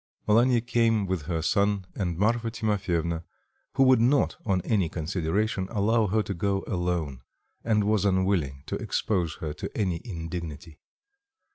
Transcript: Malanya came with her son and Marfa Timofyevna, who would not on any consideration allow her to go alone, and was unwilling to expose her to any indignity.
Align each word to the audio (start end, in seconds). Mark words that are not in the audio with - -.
Malanya 0.27 0.61
came 0.61 1.05
with 1.05 1.27
her 1.27 1.43
son 1.43 1.85
and 1.93 2.17
Marfa 2.17 2.49
Timofyevna, 2.49 3.23
who 3.73 3.83
would 3.83 4.01
not 4.01 4.35
on 4.43 4.59
any 4.61 4.89
consideration 4.89 5.67
allow 5.69 6.07
her 6.07 6.23
to 6.23 6.33
go 6.33 6.63
alone, 6.65 7.21
and 7.63 7.83
was 7.83 8.03
unwilling 8.03 8.63
to 8.65 8.75
expose 8.77 9.35
her 9.41 9.53
to 9.53 9.69
any 9.77 10.01
indignity. 10.03 10.79